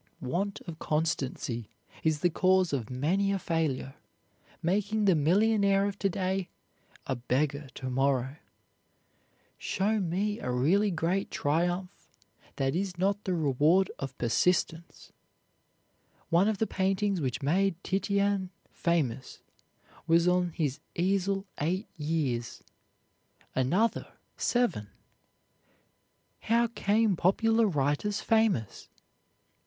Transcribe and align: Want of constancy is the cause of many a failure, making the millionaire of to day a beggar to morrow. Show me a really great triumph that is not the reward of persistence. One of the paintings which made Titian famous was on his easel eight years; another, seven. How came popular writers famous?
Want 0.21 0.61
of 0.61 0.79
constancy 0.79 1.69
is 2.01 2.21
the 2.21 2.31
cause 2.31 2.73
of 2.73 2.89
many 2.89 3.31
a 3.31 3.37
failure, 3.37 3.93
making 4.63 5.05
the 5.05 5.13
millionaire 5.13 5.85
of 5.85 5.99
to 5.99 6.09
day 6.09 6.49
a 7.05 7.15
beggar 7.15 7.67
to 7.75 7.87
morrow. 7.87 8.37
Show 9.59 9.99
me 9.99 10.39
a 10.39 10.49
really 10.49 10.89
great 10.89 11.29
triumph 11.29 11.91
that 12.55 12.75
is 12.75 12.97
not 12.97 13.25
the 13.25 13.35
reward 13.35 13.91
of 13.99 14.17
persistence. 14.17 15.11
One 16.29 16.47
of 16.47 16.57
the 16.57 16.65
paintings 16.65 17.21
which 17.21 17.43
made 17.43 17.75
Titian 17.83 18.49
famous 18.71 19.43
was 20.07 20.27
on 20.27 20.49
his 20.53 20.79
easel 20.95 21.45
eight 21.59 21.87
years; 21.95 22.63
another, 23.53 24.11
seven. 24.35 24.87
How 26.39 26.65
came 26.65 27.15
popular 27.15 27.67
writers 27.67 28.19
famous? 28.19 28.89